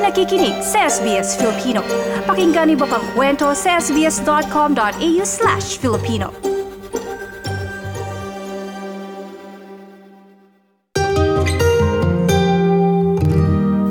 ay 0.00 0.08
nakikinig 0.08 0.56
sa 0.64 0.88
SBS 0.88 1.36
Filipino. 1.36 1.84
Pakinggan 2.24 2.72
niyo 2.72 2.88
pa 2.88 2.96
ang 2.96 3.04
kwento 3.12 3.52
sa 3.52 3.76
sbs.com.au 3.76 5.20
slash 5.28 5.76
Filipino. 5.76 6.32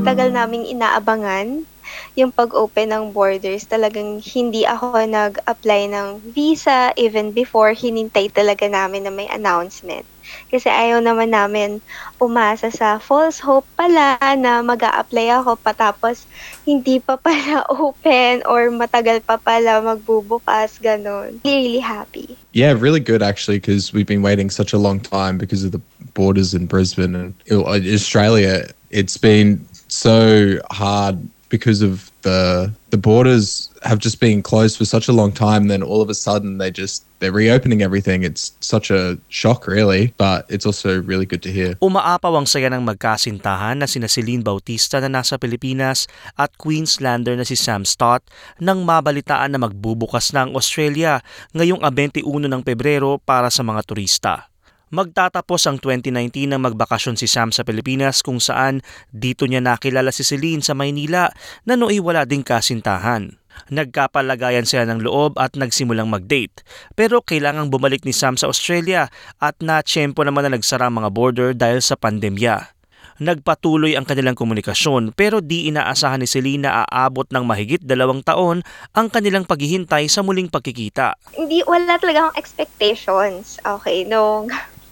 tagal 0.09 0.33
naming 0.33 0.65
inaabangan 0.65 1.69
yung 2.17 2.33
pag-open 2.33 2.89
ng 2.89 3.13
borders. 3.13 3.69
Talagang 3.69 4.17
hindi 4.17 4.65
ako 4.65 5.05
nag-apply 5.05 5.93
ng 5.93 6.33
visa 6.33 6.89
even 6.97 7.29
before 7.29 7.77
hinintay 7.77 8.33
talaga 8.33 8.65
namin 8.65 9.05
na 9.05 9.13
may 9.13 9.29
announcement. 9.29 10.09
Kasi 10.51 10.67
ayaw 10.67 10.99
naman 10.99 11.31
namin 11.31 11.79
umasa 12.19 12.67
sa 12.67 12.99
false 12.99 13.39
hope 13.39 13.65
pala 13.79 14.19
na 14.35 14.59
mag 14.59 14.83
apply 14.83 15.31
ako 15.39 15.55
patapos 15.63 16.27
hindi 16.67 16.99
pa 16.99 17.15
pala 17.15 17.63
open 17.79 18.43
or 18.43 18.67
matagal 18.67 19.23
pa 19.23 19.39
pala 19.39 19.79
magbubukas, 19.79 20.81
ganun. 20.83 21.39
Really, 21.47 21.69
really 21.69 21.79
happy. 21.79 22.37
Yeah, 22.53 22.73
really 22.77 22.99
good 22.99 23.21
actually, 23.21 23.59
because 23.59 23.93
we've 23.93 24.07
been 24.07 24.21
waiting 24.21 24.49
such 24.49 24.73
a 24.73 24.77
long 24.77 24.99
time 24.99 25.37
because 25.37 25.63
of 25.63 25.71
the 25.71 25.81
borders 26.13 26.53
in 26.53 26.65
Brisbane 26.65 27.15
and 27.15 27.33
Australia. 27.51 28.67
It's 28.89 29.17
been 29.17 29.65
so 29.87 30.59
hard 30.71 31.17
because 31.49 31.81
of 31.81 32.11
the 32.21 32.71
the 32.89 32.97
borders 32.97 33.69
have 33.83 33.99
just 33.99 34.19
been 34.19 34.41
closed 34.41 34.77
for 34.77 34.85
such 34.85 35.07
a 35.07 35.13
long 35.13 35.31
time 35.31 35.67
then 35.67 35.81
all 35.81 36.01
of 36.01 36.09
a 36.09 36.13
sudden 36.13 36.57
they 36.57 36.69
just 36.69 37.03
they're 37.19 37.35
reopening 37.35 37.83
everything 37.83 38.23
it's 38.23 38.55
such 38.59 38.89
a 38.89 39.19
shock 39.29 39.67
really 39.67 40.11
but 40.17 40.43
it's 40.49 40.65
also 40.65 40.99
really 41.03 41.27
good 41.27 41.43
to 41.43 41.51
hear 41.51 41.75
Umaapaw 41.79 42.35
ang 42.39 42.47
saya 42.47 42.71
ng 42.71 42.83
magkasintahan 42.83 43.79
na 43.79 43.87
sina 43.87 44.09
Celine 44.09 44.43
Bautista 44.43 44.97
na 45.03 45.11
nasa 45.11 45.37
Pilipinas 45.39 46.09
at 46.39 46.55
Queenslander 46.57 47.35
na 47.35 47.45
si 47.45 47.59
Sam 47.59 47.85
Stott 47.85 48.25
nang 48.57 48.83
mabalitaan 48.83 49.53
na 49.55 49.59
magbubukas 49.61 50.31
na 50.31 50.47
ang 50.47 50.55
Australia 50.57 51.21
ngayong 51.53 51.83
21 51.83 52.25
ng 52.25 52.61
Pebrero 52.63 53.19
para 53.21 53.51
sa 53.53 53.61
mga 53.61 53.81
turista. 53.85 54.49
Magtatapos 54.89 55.69
ang 55.69 55.77
2019 55.77 56.49
nang 56.49 56.65
magbakasyon 56.65 57.13
si 57.13 57.29
Sam 57.29 57.53
sa 57.53 57.61
Pilipinas 57.61 58.25
kung 58.25 58.41
saan 58.41 58.81
dito 59.13 59.45
niya 59.45 59.61
nakilala 59.61 60.09
si 60.09 60.25
Celine 60.25 60.65
sa 60.65 60.73
Maynila 60.73 61.29
na 61.61 61.77
nooy 61.77 62.01
wala 62.01 62.25
ding 62.25 62.41
kasintahan. 62.41 63.37
Nagkapalagayan 63.69 64.65
sila 64.65 64.87
ng 64.89 65.05
loob 65.05 65.37
at 65.37 65.53
nagsimulang 65.53 66.09
mag-date. 66.09 66.65
Pero 66.97 67.21
kailangang 67.21 67.69
bumalik 67.69 68.03
ni 68.07 68.13
Sam 68.15 68.39
sa 68.39 68.49
Australia 68.49 69.11
at 69.37 69.59
na-tsempo 69.61 70.25
naman 70.25 70.47
na 70.47 70.57
nagsara 70.57 70.89
mga 70.89 71.09
border 71.13 71.49
dahil 71.53 71.83
sa 71.83 71.99
pandemya. 71.99 72.79
Nagpatuloy 73.19 73.99
ang 73.99 74.07
kanilang 74.07 74.39
komunikasyon 74.39 75.11
pero 75.11 75.43
di 75.43 75.67
inaasahan 75.67 76.23
ni 76.23 76.27
Celine 76.27 76.71
na 76.71 76.87
aabot 76.87 77.27
ng 77.27 77.43
mahigit 77.43 77.83
dalawang 77.83 78.23
taon 78.23 78.63
ang 78.95 79.11
kanilang 79.11 79.43
paghihintay 79.43 80.07
sa 80.07 80.23
muling 80.23 80.47
pagkikita. 80.47 81.19
Hindi, 81.35 81.59
wala 81.67 81.99
talaga 81.99 82.31
akong 82.31 82.39
expectations. 82.39 83.59
Okay, 83.67 84.07
nung 84.07 84.47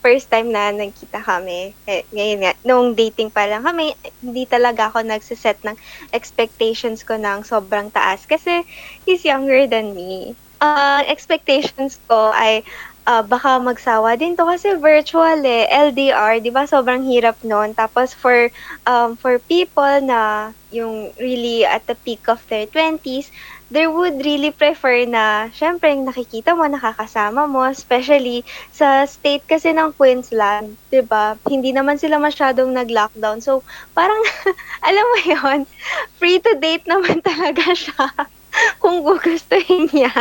first 0.08 0.32
time 0.32 0.56
na 0.56 0.72
nagkita 0.72 1.20
kami, 1.20 1.76
eh, 1.84 2.08
ngayon 2.16 2.40
nga, 2.48 2.54
nung 2.64 2.96
dating 2.96 3.36
pa 3.36 3.44
lang 3.52 3.68
kami, 3.68 3.92
hindi 4.24 4.48
talaga 4.48 4.88
ako 4.88 5.04
nagsiset 5.04 5.60
ng 5.68 5.76
expectations 6.16 7.04
ko 7.04 7.20
ng 7.20 7.44
sobrang 7.44 7.92
taas 7.92 8.24
kasi 8.24 8.64
he's 9.04 9.28
younger 9.28 9.68
than 9.68 9.92
me. 9.92 10.40
Uh, 10.64 11.04
expectations 11.12 12.02
ko 12.10 12.34
ay 12.34 12.64
uh, 13.08 13.24
baka 13.24 13.62
magsawa 13.62 14.18
din 14.20 14.36
to 14.36 14.44
kasi 14.48 14.76
virtual 14.82 15.40
eh, 15.46 15.70
LDR, 15.70 16.42
'di 16.42 16.52
ba? 16.52 16.66
Sobrang 16.68 17.06
hirap 17.06 17.38
noon. 17.46 17.78
Tapos 17.78 18.12
for 18.18 18.50
um 18.90 19.16
for 19.22 19.40
people 19.46 20.02
na 20.04 20.52
yung 20.74 21.16
really 21.22 21.64
at 21.64 21.88
the 21.88 21.96
peak 22.04 22.28
of 22.28 22.44
their 22.52 22.68
20s, 22.74 23.32
they 23.72 23.88
would 23.88 24.24
really 24.24 24.52
prefer 24.56 25.04
na, 25.08 25.52
syempre, 25.52 25.92
yung 25.92 26.08
nakikita 26.08 26.56
mo, 26.56 26.64
nakakasama 26.68 27.46
mo, 27.52 27.64
especially 27.68 28.44
sa 28.72 29.04
state 29.08 29.44
kasi 29.48 29.72
ng 29.76 29.92
Queensland, 30.00 30.80
ba 31.08 31.36
Hindi 31.48 31.72
naman 31.76 32.00
sila 32.00 32.18
masyadong 32.22 32.72
nag-lockdown. 32.76 33.44
So, 33.44 33.64
parang, 33.96 34.20
alam 34.88 35.06
mo 35.12 35.18
yon 35.28 35.60
free 36.20 36.40
to 36.44 36.56
date 36.60 36.84
naman 36.88 37.20
talaga 37.28 37.76
siya 37.76 38.08
kung 38.82 39.04
gugustuhin 39.06 39.90
niya. 39.92 40.14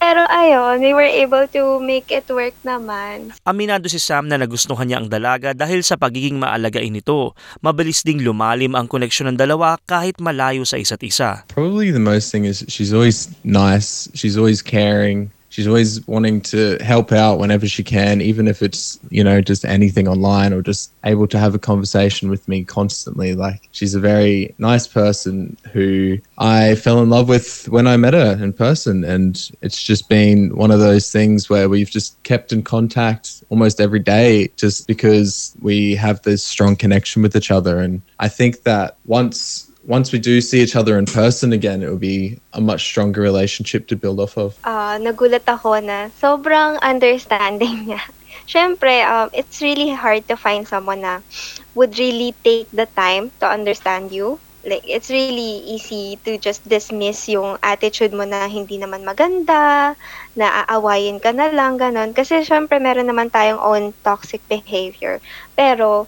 Pero 0.00 0.24
ayun, 0.32 0.80
we 0.80 0.96
were 0.96 1.04
able 1.04 1.44
to 1.52 1.76
make 1.76 2.08
it 2.08 2.24
work 2.32 2.56
naman. 2.64 3.36
Aminado 3.44 3.84
si 3.84 4.00
Sam 4.00 4.32
na 4.32 4.40
nagustuhan 4.40 4.88
niya 4.88 5.04
ang 5.04 5.12
dalaga 5.12 5.52
dahil 5.52 5.84
sa 5.84 6.00
pagiging 6.00 6.40
maalagain 6.40 6.88
nito. 6.88 7.36
Mabilis 7.60 8.00
ding 8.00 8.24
lumalim 8.24 8.72
ang 8.72 8.88
koneksyon 8.88 9.36
ng 9.36 9.38
dalawa 9.38 9.76
kahit 9.84 10.16
malayo 10.16 10.64
sa 10.64 10.80
isa't 10.80 11.04
isa. 11.04 11.44
Probably 11.52 11.92
the 11.92 12.00
most 12.00 12.32
thing 12.32 12.48
is 12.48 12.64
she's 12.72 12.96
always 12.96 13.28
nice, 13.44 14.08
she's 14.16 14.40
always 14.40 14.64
caring, 14.64 15.28
she's 15.50 15.66
always 15.66 16.06
wanting 16.06 16.40
to 16.40 16.78
help 16.78 17.12
out 17.12 17.38
whenever 17.38 17.68
she 17.68 17.82
can, 17.82 18.22
even 18.22 18.48
if 18.48 18.62
it's, 18.62 18.98
you 19.10 19.22
know, 19.22 19.42
just 19.42 19.64
anything 19.64 20.08
online 20.08 20.54
or 20.54 20.62
just 20.62 20.92
able 21.04 21.26
to 21.26 21.38
have 21.38 21.54
a 21.54 21.58
conversation 21.58 22.30
with 22.30 22.48
me 22.48 22.64
constantly. 22.64 23.34
Like, 23.34 23.68
she's 23.72 23.94
a 23.94 24.00
very 24.00 24.54
nice 24.58 24.86
person 24.86 25.56
who 25.72 26.18
I 26.38 26.76
fell 26.76 27.02
in 27.02 27.10
love 27.10 27.28
with 27.28 27.68
when 27.68 27.86
I 27.86 27.96
met 27.98 28.14
her 28.14 28.38
in 28.42 28.52
person. 28.52 29.04
And 29.04 29.50
it's 29.60 29.82
just 29.82 30.08
been 30.08 30.56
one 30.56 30.70
of 30.70 30.80
those 30.80 31.12
things 31.12 31.50
where 31.50 31.68
we've 31.68 31.90
just 31.90 32.20
kept 32.22 32.52
in 32.52 32.62
contact 32.62 33.44
almost 33.50 33.80
every 33.80 34.00
day 34.00 34.48
just 34.56 34.86
because 34.86 35.54
we 35.60 35.96
have 35.96 36.22
this 36.22 36.44
strong 36.44 36.76
connection 36.76 37.22
with 37.22 37.36
each 37.36 37.50
other. 37.50 37.80
And 37.80 38.00
I 38.20 38.28
think 38.28 38.62
that 38.62 38.96
once 39.04 39.69
once 39.90 40.14
we 40.14 40.22
do 40.22 40.40
see 40.40 40.62
each 40.62 40.78
other 40.78 40.94
in 40.96 41.04
person 41.04 41.52
again, 41.52 41.82
it 41.82 41.90
will 41.90 41.98
be 41.98 42.38
a 42.54 42.62
much 42.62 42.86
stronger 42.86 43.20
relationship 43.20 43.90
to 43.90 43.98
build 43.98 44.22
off 44.22 44.38
of. 44.38 44.54
Uh, 44.62 44.94
nagulat 45.02 45.42
ako 45.50 45.82
na 45.82 46.14
sobrang 46.14 46.78
understanding 46.78 47.90
niya. 47.90 48.00
Siyempre, 48.50 49.02
um, 49.02 49.26
it's 49.34 49.58
really 49.58 49.90
hard 49.90 50.22
to 50.30 50.38
find 50.38 50.62
someone 50.62 51.02
na 51.02 51.26
would 51.74 51.98
really 51.98 52.30
take 52.46 52.70
the 52.70 52.86
time 52.94 53.34
to 53.42 53.50
understand 53.50 54.14
you. 54.14 54.38
Like, 54.62 54.86
it's 54.86 55.10
really 55.10 55.66
easy 55.66 56.22
to 56.22 56.38
just 56.38 56.62
dismiss 56.68 57.26
yung 57.26 57.58
attitude 57.58 58.14
mo 58.14 58.22
na 58.22 58.46
hindi 58.46 58.78
naman 58.78 59.02
maganda, 59.02 59.96
na 60.38 60.46
aawayin 60.70 61.18
ka 61.18 61.34
na 61.34 61.50
lang, 61.50 61.82
ganon. 61.82 62.14
Kasi 62.14 62.46
syempre, 62.46 62.78
meron 62.78 63.10
naman 63.10 63.32
tayong 63.32 63.58
own 63.58 63.84
toxic 64.06 64.44
behavior. 64.46 65.18
Pero, 65.58 66.06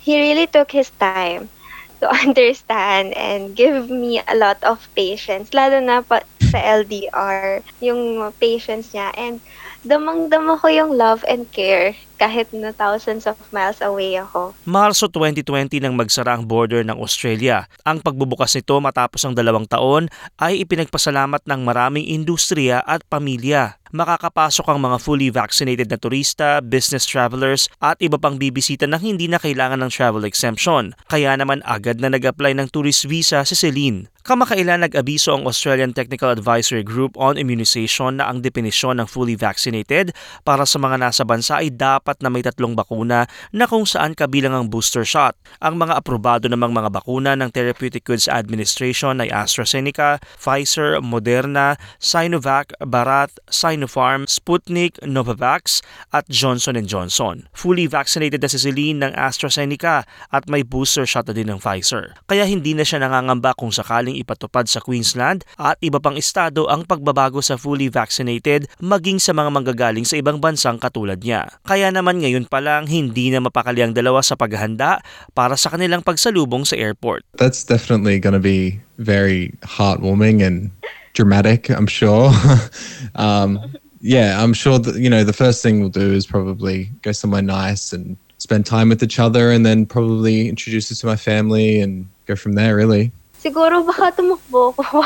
he 0.00 0.16
really 0.16 0.48
took 0.48 0.72
his 0.72 0.88
time 0.96 1.52
to 2.00 2.08
understand 2.24 3.14
and 3.14 3.54
give 3.56 3.90
me 3.90 4.20
a 4.26 4.36
lot 4.36 4.58
of 4.62 4.88
patience. 4.94 5.52
Lalo 5.54 5.80
na 5.80 6.02
pa 6.02 6.22
sa 6.40 6.58
LDR, 6.58 7.62
yung 7.82 8.20
patience 8.40 8.92
niya. 8.94 9.12
And 9.14 9.40
damang-dama 9.84 10.58
ko 10.58 10.66
yung 10.68 10.92
love 10.96 11.24
and 11.28 11.50
care 11.52 11.94
kahit 12.18 12.50
na 12.50 12.74
thousands 12.74 13.24
of 13.24 13.38
miles 13.54 13.78
away 13.78 14.18
ako. 14.18 14.52
Marso 14.66 15.06
2020 15.06 15.78
nang 15.80 15.94
magsara 15.94 16.34
ang 16.34 16.44
border 16.44 16.82
ng 16.82 16.98
Australia. 16.98 17.70
Ang 17.86 18.02
pagbubukas 18.02 18.58
nito 18.58 18.74
matapos 18.82 19.22
ang 19.22 19.38
dalawang 19.38 19.70
taon 19.70 20.10
ay 20.36 20.60
ipinagpasalamat 20.66 21.46
ng 21.46 21.60
maraming 21.62 22.04
industriya 22.10 22.82
at 22.82 23.06
pamilya 23.06 23.78
makakapasok 23.92 24.68
ang 24.68 24.80
mga 24.84 24.96
fully 25.00 25.28
vaccinated 25.32 25.88
na 25.88 25.98
turista, 26.00 26.60
business 26.60 27.08
travelers 27.08 27.72
at 27.80 27.96
iba 28.04 28.20
pang 28.20 28.36
bibisita 28.36 28.84
na 28.84 29.00
hindi 29.00 29.26
na 29.28 29.40
kailangan 29.40 29.80
ng 29.84 29.90
travel 29.92 30.24
exemption. 30.28 30.92
Kaya 31.08 31.32
naman 31.36 31.64
agad 31.64 32.00
na 32.00 32.12
nag-apply 32.12 32.56
ng 32.56 32.68
tourist 32.72 33.08
visa 33.08 33.44
si 33.48 33.56
Celine. 33.56 34.08
Kamakailan 34.28 34.84
nag-abiso 34.84 35.32
ang 35.32 35.48
Australian 35.48 35.96
Technical 35.96 36.28
Advisory 36.28 36.84
Group 36.84 37.16
on 37.16 37.40
Immunization 37.40 38.20
na 38.20 38.28
ang 38.28 38.44
definisyon 38.44 39.00
ng 39.00 39.08
fully 39.08 39.32
vaccinated 39.32 40.12
para 40.44 40.68
sa 40.68 40.76
mga 40.76 41.00
nasa 41.00 41.24
bansa 41.24 41.64
ay 41.64 41.72
dapat 41.72 42.07
na 42.24 42.32
may 42.32 42.40
tatlong 42.40 42.72
bakuna 42.72 43.28
na 43.52 43.64
kung 43.68 43.84
saan 43.84 44.16
kabilang 44.16 44.56
ang 44.56 44.66
booster 44.72 45.04
shot. 45.04 45.36
Ang 45.60 45.76
mga 45.76 46.00
aprobado 46.00 46.48
namang 46.48 46.72
mga 46.72 46.88
bakuna 46.88 47.36
ng 47.36 47.52
Therapeutic 47.52 48.08
Goods 48.08 48.24
Administration 48.24 49.20
ay 49.20 49.28
AstraZeneca, 49.28 50.16
Pfizer, 50.40 51.04
Moderna, 51.04 51.76
Sinovac, 52.00 52.72
Bharat, 52.80 53.36
Sinopharm, 53.52 54.24
Sputnik, 54.24 54.96
Novavax 55.04 55.84
at 56.16 56.24
Johnson 56.32 56.80
Johnson. 56.88 57.50
Fully 57.52 57.84
vaccinated 57.84 58.40
na 58.40 58.48
si 58.48 58.56
Celine 58.56 59.04
ng 59.04 59.12
AstraZeneca 59.18 60.06
at 60.32 60.46
may 60.46 60.62
booster 60.62 61.04
shot 61.04 61.28
na 61.28 61.34
din 61.34 61.50
ng 61.50 61.60
Pfizer. 61.60 62.14
Kaya 62.30 62.46
hindi 62.46 62.72
na 62.72 62.86
siya 62.86 63.02
nangangamba 63.02 63.52
kung 63.58 63.74
sakaling 63.74 64.14
ipatupad 64.16 64.70
sa 64.70 64.78
Queensland 64.78 65.42
at 65.58 65.76
iba 65.82 65.98
pang 65.98 66.14
estado 66.14 66.70
ang 66.70 66.86
pagbabago 66.86 67.42
sa 67.42 67.58
fully 67.58 67.90
vaccinated 67.90 68.70
maging 68.78 69.18
sa 69.18 69.34
mga 69.34 69.50
manggagaling 69.50 70.06
sa 70.06 70.16
ibang 70.20 70.38
bansang 70.38 70.78
katulad 70.78 71.18
niya. 71.18 71.50
Kaya 71.66 71.90
naman 71.98 72.22
ngayon 72.22 72.46
pa 72.46 72.62
lang 72.62 72.86
hindi 72.86 73.34
na 73.34 73.42
mapakali 73.42 73.82
ang 73.82 73.90
dalawa 73.90 74.22
sa 74.22 74.38
paghahanda 74.38 75.02
para 75.34 75.58
sa 75.58 75.74
kanilang 75.74 76.06
pagsalubong 76.06 76.62
sa 76.62 76.78
airport. 76.78 77.26
That's 77.34 77.66
definitely 77.66 78.22
going 78.22 78.38
to 78.38 78.42
be 78.42 78.78
very 79.02 79.50
heartwarming 79.66 80.46
and 80.46 80.70
dramatic, 81.18 81.66
I'm 81.74 81.90
sure. 81.90 82.30
um, 83.18 83.58
yeah, 83.98 84.38
I'm 84.38 84.54
sure 84.54 84.78
that, 84.78 84.94
you 84.94 85.10
know, 85.10 85.26
the 85.26 85.34
first 85.34 85.58
thing 85.66 85.82
we'll 85.82 85.90
do 85.90 86.14
is 86.14 86.22
probably 86.22 86.94
go 87.02 87.10
somewhere 87.10 87.42
nice 87.42 87.90
and 87.90 88.14
spend 88.38 88.64
time 88.64 88.94
with 88.94 89.02
each 89.02 89.18
other 89.18 89.50
and 89.50 89.66
then 89.66 89.82
probably 89.82 90.46
introduce 90.46 90.94
it 90.94 91.02
to 91.02 91.10
my 91.10 91.18
family 91.18 91.82
and 91.82 92.06
go 92.30 92.38
from 92.38 92.54
there, 92.54 92.78
really. 92.78 93.10
siguro 93.38 93.86
baka 93.86 94.12
tumakbo 94.18 94.74
ko. 94.78 95.00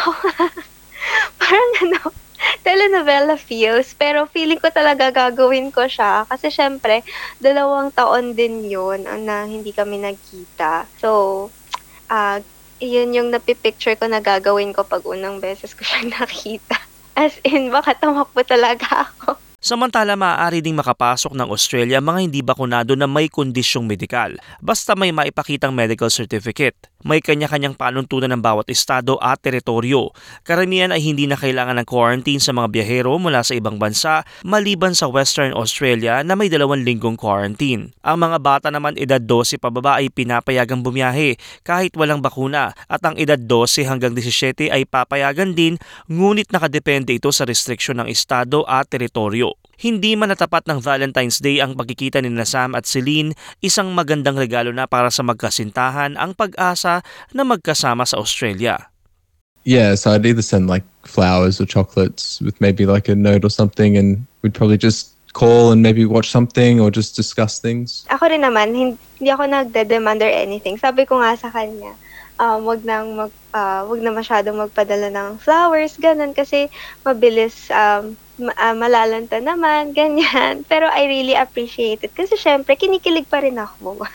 Parang 1.39 1.71
ano, 1.85 2.01
telenovela 2.67 3.37
feels. 3.39 3.95
Pero 3.99 4.27
feeling 4.31 4.59
ko 4.59 4.69
talaga 4.75 5.11
gagawin 5.13 5.71
ko 5.75 5.87
siya. 5.89 6.27
Kasi 6.31 6.49
syempre, 6.53 7.03
dalawang 7.43 7.91
taon 7.95 8.35
din 8.39 8.63
yun 8.67 9.05
na 9.07 9.47
hindi 9.47 9.71
kami 9.75 10.03
nagkita. 10.03 10.91
So, 10.99 11.11
ah 12.11 12.41
yun 12.83 13.15
yung 13.15 13.31
napipicture 13.31 13.95
ko 13.95 14.11
na 14.11 14.19
gagawin 14.19 14.75
ko 14.75 14.83
pag 14.91 15.07
unang 15.07 15.39
beses 15.39 15.73
ko 15.79 15.87
siyang 15.87 16.11
nakita. 16.19 16.77
As 17.15 17.39
in, 17.47 17.71
baka 17.71 17.95
tumakbo 18.01 18.43
talaga 18.43 19.07
ako. 19.07 19.22
Samantala 19.63 20.19
maaari 20.19 20.59
ding 20.59 20.75
makapasok 20.75 21.39
ng 21.39 21.47
Australia 21.47 22.03
mga 22.03 22.19
hindi 22.27 22.43
bakunado 22.43 22.99
na 22.99 23.07
may 23.07 23.31
kondisyong 23.31 23.87
medikal 23.87 24.35
basta 24.59 24.99
may 24.99 25.15
maipakitang 25.15 25.71
medical 25.71 26.11
certificate. 26.11 26.75
May 27.07 27.23
kanya-kanyang 27.23 27.79
panuntunan 27.79 28.31
ng 28.31 28.43
bawat 28.43 28.71
estado 28.71 29.19
at 29.23 29.39
teritoryo. 29.39 30.11
Karamihan 30.43 30.91
ay 30.91 31.03
hindi 31.03 31.31
na 31.31 31.39
kailangan 31.39 31.79
ng 31.79 31.87
quarantine 31.87 32.43
sa 32.43 32.51
mga 32.51 32.75
biyahero 32.75 33.19
mula 33.23 33.43
sa 33.47 33.55
ibang 33.55 33.79
bansa 33.79 34.27
maliban 34.43 34.99
sa 34.99 35.07
Western 35.07 35.55
Australia 35.55 36.27
na 36.27 36.35
may 36.35 36.51
dalawang 36.51 36.83
linggong 36.83 37.15
quarantine. 37.15 37.95
Ang 38.03 38.19
mga 38.19 38.39
bata 38.43 38.69
naman 38.71 38.99
edad 38.99 39.23
12 39.23 39.63
pababa 39.63 40.03
ay 40.03 40.11
pinapayagang 40.11 40.83
bumiyahe 40.83 41.39
kahit 41.63 41.95
walang 41.95 42.19
bakuna 42.19 42.75
at 42.91 43.03
ang 43.07 43.15
edad 43.15 43.39
12 43.39 43.87
hanggang 43.87 44.15
17 44.15 44.75
ay 44.75 44.83
papayagan 44.91 45.55
din 45.55 45.79
ngunit 46.11 46.51
nakadepende 46.51 47.15
ito 47.15 47.31
sa 47.31 47.47
restriksyon 47.47 48.03
ng 48.03 48.11
estado 48.11 48.67
at 48.67 48.91
teritoryo. 48.91 49.52
Hindi 49.83 50.15
man 50.15 50.31
natapat 50.31 50.69
ng 50.71 50.79
Valentine's 50.79 51.43
Day 51.43 51.59
ang 51.59 51.75
pagkikita 51.75 52.23
ni 52.23 52.31
Sam 52.47 52.79
at 52.79 52.87
Celine, 52.87 53.35
isang 53.59 53.91
magandang 53.91 54.39
regalo 54.39 54.71
na 54.71 54.87
para 54.87 55.11
sa 55.11 55.27
magkasintahan 55.27 56.15
ang 56.15 56.39
pag-asa 56.39 57.03
na 57.35 57.43
magkasama 57.43 58.07
sa 58.07 58.23
Australia. 58.23 58.93
Yeah, 59.67 59.95
so 59.95 60.11
I'd 60.11 60.27
either 60.27 60.43
send 60.43 60.67
like 60.67 60.87
flowers 61.03 61.63
or 61.63 61.67
chocolates 61.67 62.43
with 62.43 62.59
maybe 62.59 62.87
like 62.87 63.07
a 63.11 63.15
note 63.15 63.47
or 63.47 63.51
something, 63.51 63.99
and 63.99 64.27
we'd 64.43 64.55
probably 64.55 64.79
just 64.79 65.15
call 65.33 65.73
and 65.73 65.83
maybe 65.83 66.05
watch 66.05 66.31
something 66.31 66.79
or 66.79 66.91
just 66.91 67.17
discuss 67.17 67.59
things. 67.59 68.05
Ako 68.11 68.29
rin 68.29 68.43
naman, 68.43 68.75
hindi 68.75 69.29
ako 69.31 69.47
nagde-demand 69.49 70.21
or 70.23 70.31
anything. 70.31 70.77
Sabi 70.77 71.07
ko 71.07 71.19
nga 71.19 71.35
sa 71.39 71.49
kanya, 71.51 71.95
um, 72.43 72.67
wag 72.67 72.85
nang 72.85 73.17
mag, 73.17 73.33
uh, 73.55 73.87
wag 73.87 74.01
na 74.03 74.13
masyadong 74.13 74.59
magpadala 74.59 75.09
ng 75.15 75.39
flowers, 75.39 75.97
ganun, 75.97 76.35
kasi 76.37 76.69
mabilis 77.07 77.71
um, 77.73 78.19
uh, 78.41 78.75
malalanta 78.77 79.43
naman, 79.43 79.93
ganyan. 79.93 80.63
Pero 80.71 80.89
I 80.89 81.09
really 81.09 81.37
appreciate 81.37 82.07
it 82.07 82.13
kasi 82.17 82.39
syempre 82.39 82.79
kinikilig 82.79 83.29
pa 83.29 83.43
rin 83.45 83.59
ako. 83.59 84.01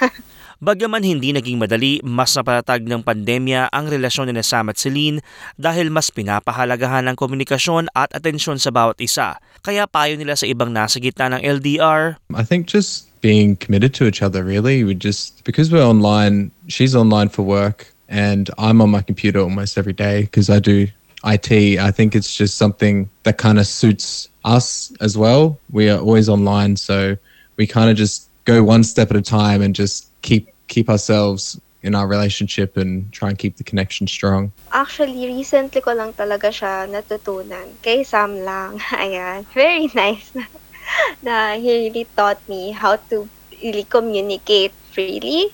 Bagaman 0.57 1.05
hindi 1.05 1.29
naging 1.29 1.61
madali, 1.61 2.01
mas 2.01 2.33
napatatag 2.33 2.81
ng 2.81 3.05
pandemya 3.05 3.69
ang 3.69 3.85
relasyon 3.93 4.33
ni 4.33 4.41
Sam 4.41 4.73
at 4.73 4.81
Celine 4.81 5.21
dahil 5.53 5.93
mas 5.93 6.09
pinapahalagahan 6.09 7.05
ng 7.05 7.13
komunikasyon 7.13 7.93
at 7.93 8.09
atensyon 8.17 8.57
sa 8.57 8.73
bawat 8.73 8.97
isa. 8.97 9.37
Kaya 9.61 9.85
payo 9.85 10.17
nila 10.17 10.33
sa 10.33 10.49
ibang 10.49 10.73
nasa 10.73 10.97
gitna 10.97 11.37
ng 11.37 11.45
LDR. 11.45 12.17
I 12.33 12.41
think 12.41 12.65
just 12.65 13.05
being 13.21 13.53
committed 13.53 13.93
to 14.01 14.09
each 14.09 14.25
other 14.25 14.41
really. 14.41 14.81
We 14.81 14.97
just 14.97 15.45
because 15.45 15.69
we're 15.69 15.85
online, 15.85 16.49
she's 16.65 16.97
online 16.97 17.29
for 17.29 17.45
work 17.45 17.93
and 18.09 18.49
I'm 18.57 18.81
on 18.81 18.89
my 18.89 19.05
computer 19.05 19.45
almost 19.45 19.77
every 19.77 19.93
day 19.93 20.25
because 20.25 20.49
I 20.49 20.57
do 20.57 20.89
IT, 21.27 21.79
I 21.79 21.91
think 21.91 22.15
it's 22.15 22.35
just 22.35 22.57
something 22.57 23.09
that 23.23 23.37
kind 23.37 23.59
of 23.59 23.67
suits 23.67 24.29
us 24.45 24.93
as 25.01 25.17
well. 25.17 25.59
We 25.71 25.89
are 25.89 25.99
always 25.99 26.29
online, 26.29 26.75
so 26.77 27.17
we 27.57 27.67
kind 27.67 27.89
of 27.89 27.97
just 27.97 28.29
go 28.45 28.63
one 28.63 28.83
step 28.83 29.11
at 29.11 29.17
a 29.17 29.21
time 29.21 29.61
and 29.61 29.75
just 29.75 30.07
keep 30.21 30.47
keep 30.67 30.89
ourselves 30.89 31.59
in 31.83 31.95
our 31.95 32.07
relationship 32.07 32.75
and 32.77 33.11
try 33.11 33.29
and 33.29 33.37
keep 33.37 33.57
the 33.57 33.63
connection 33.63 34.07
strong. 34.07 34.51
Actually, 34.71 35.27
recently 35.27 35.81
ko 35.81 35.93
lang 35.93 36.13
talaga 36.13 36.47
siya 36.51 36.87
natutunan. 36.87 37.75
Kay 37.83 38.03
Sam 38.03 38.39
lang. 38.43 38.79
Ayan. 39.03 39.43
Very 39.51 39.91
nice 39.91 40.31
na, 41.25 41.59
he 41.59 41.87
really 41.87 42.07
taught 42.15 42.39
me 42.47 42.71
how 42.71 42.95
to 43.11 43.27
really 43.63 43.83
communicate 43.83 44.71
freely. 44.91 45.51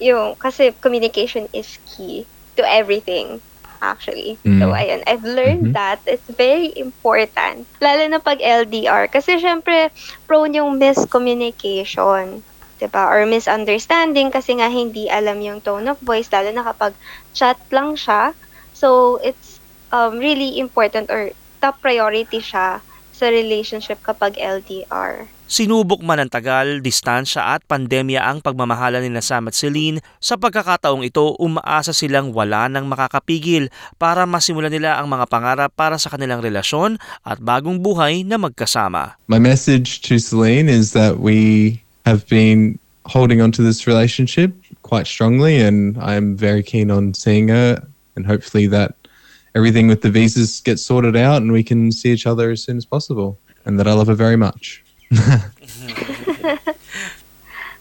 Yung, 0.00 0.32
kasi 0.40 0.72
communication 0.80 1.44
is 1.52 1.76
key 1.84 2.24
to 2.56 2.64
everything 2.64 3.40
actually. 3.82 4.38
Mm. 4.44 4.60
So, 4.60 4.72
ayun, 4.72 5.00
I've 5.08 5.24
learned 5.24 5.72
mm-hmm. 5.72 5.78
that 5.78 6.00
it's 6.06 6.28
very 6.28 6.72
important. 6.76 7.66
Lalo 7.80 8.04
na 8.08 8.20
pag 8.20 8.38
LDR. 8.40 9.08
Kasi, 9.10 9.40
syempre, 9.40 9.88
prone 10.28 10.54
yung 10.54 10.76
miscommunication. 10.76 12.44
Diba? 12.80 13.04
Or 13.08 13.28
misunderstanding 13.28 14.32
kasi 14.32 14.56
nga 14.56 14.72
hindi 14.72 15.08
alam 15.12 15.44
yung 15.44 15.60
tone 15.60 15.88
of 15.92 16.00
voice, 16.00 16.32
lalo 16.32 16.48
na 16.52 16.64
kapag 16.64 16.96
chat 17.36 17.60
lang 17.68 17.96
siya. 17.96 18.32
So, 18.72 19.20
it's 19.20 19.60
um, 19.92 20.16
really 20.16 20.56
important 20.56 21.12
or 21.12 21.32
top 21.60 21.80
priority 21.84 22.40
siya 22.40 22.80
sa 23.20 23.28
relationship 23.28 24.00
kapag 24.00 24.40
LDR. 24.40 25.28
Sinubok 25.44 26.00
man 26.00 26.24
ng 26.24 26.32
tagal, 26.32 26.80
distansya 26.80 27.58
at 27.58 27.60
pandemya 27.68 28.24
ang 28.24 28.40
pagmamahala 28.40 29.02
ni 29.02 29.12
Sam 29.20 29.50
at 29.50 29.58
Celine, 29.58 30.00
sa 30.16 30.40
pagkakataong 30.40 31.04
ito 31.04 31.36
umaasa 31.36 31.92
silang 31.92 32.32
wala 32.32 32.70
nang 32.72 32.88
makakapigil 32.88 33.68
para 34.00 34.24
masimulan 34.24 34.72
nila 34.72 34.96
ang 34.96 35.10
mga 35.10 35.26
pangarap 35.28 35.70
para 35.74 36.00
sa 36.00 36.08
kanilang 36.08 36.40
relasyon 36.40 36.96
at 37.26 37.42
bagong 37.42 37.82
buhay 37.82 38.24
na 38.24 38.40
magkasama. 38.40 39.18
My 39.28 39.42
message 39.42 40.00
to 40.08 40.16
Celine 40.16 40.70
is 40.70 40.96
that 40.96 41.20
we 41.20 41.76
have 42.06 42.24
been 42.30 42.78
holding 43.10 43.42
on 43.42 43.50
to 43.50 43.60
this 43.60 43.90
relationship 43.90 44.54
quite 44.86 45.10
strongly 45.10 45.58
and 45.58 45.98
I'm 45.98 46.38
very 46.38 46.62
keen 46.62 46.94
on 46.94 47.12
seeing 47.12 47.50
her 47.50 47.82
and 48.14 48.22
hopefully 48.22 48.70
that 48.70 48.99
everything 49.54 49.88
with 49.88 50.02
the 50.02 50.10
visas 50.10 50.60
gets 50.60 50.82
sorted 50.82 51.16
out 51.16 51.42
and 51.42 51.52
we 51.52 51.62
can 51.62 51.92
see 51.92 52.10
each 52.10 52.26
other 52.26 52.50
as 52.50 52.62
soon 52.62 52.76
as 52.76 52.84
possible 52.84 53.38
and 53.64 53.78
that 53.78 53.86
I 53.86 53.92
love 53.92 54.06
her 54.06 54.14
very 54.14 54.36
much. 54.36 54.84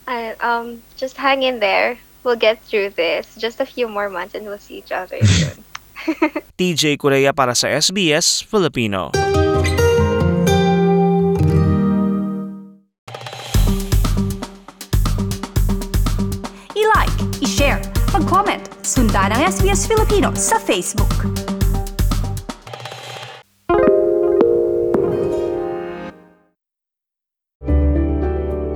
I, 0.08 0.34
um, 0.42 0.82
just 0.98 1.18
hang 1.18 1.44
in 1.44 1.60
there. 1.60 1.98
We'll 2.24 2.36
get 2.36 2.62
through 2.64 2.92
this. 2.92 3.36
Just 3.38 3.60
a 3.60 3.66
few 3.66 3.88
more 3.88 4.10
months 4.10 4.36
and 4.36 4.46
we'll 4.46 4.58
see 4.58 4.78
each 4.78 4.92
other 4.92 5.20
soon. 5.24 5.64
TJ 6.58 6.98
Korea 6.98 7.34
para 7.34 7.54
sa 7.56 7.68
SBS 7.68 8.42
Filipino. 8.44 9.12
I-like, 16.74 17.14
i-share, 17.44 17.84
mag-comment, 18.16 18.64
sundan 18.82 19.36
ang 19.36 19.42
SBS 19.46 19.86
Filipino 19.86 20.34
sa 20.34 20.58
Facebook. 20.58 21.49